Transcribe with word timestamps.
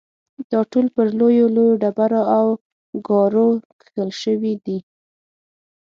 دا 0.51 0.59
ټول 0.71 0.85
پر 0.95 1.07
لویو 1.19 1.45
لویو 1.55 1.79
ډبرو 1.81 2.21
او 2.37 2.45
ګارو 3.07 3.49
کښل 3.79 4.09
شوي 4.21 4.53
دي. 4.65 4.77